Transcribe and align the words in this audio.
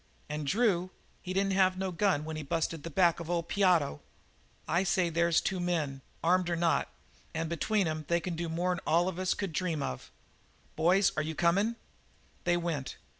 And 0.29 0.47
Drew? 0.47 0.89
He 1.21 1.31
didn't 1.31 1.53
have 1.53 1.77
no 1.77 1.91
gun 1.91 2.25
when 2.25 2.35
he 2.35 2.41
busted 2.41 2.81
the 2.81 2.89
back 2.89 3.19
of 3.19 3.29
old 3.29 3.47
Piotto. 3.47 4.01
I 4.67 4.83
say, 4.83 5.11
there's 5.11 5.39
two 5.39 5.59
men, 5.59 6.01
armed 6.23 6.49
or 6.49 6.55
not, 6.55 6.89
and 7.35 7.47
between 7.47 7.87
'em 7.87 8.05
they 8.07 8.19
can 8.19 8.35
do 8.35 8.49
more'n 8.49 8.79
all 8.87 9.07
of 9.07 9.19
us 9.19 9.35
could 9.35 9.53
dream 9.53 9.83
of. 9.83 10.09
Boys, 10.75 11.11
are 11.15 11.21
you 11.21 11.35
comin'?" 11.35 11.75
They 12.45 12.57
went. 12.57 12.97